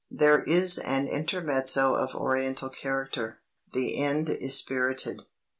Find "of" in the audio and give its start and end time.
1.93-2.15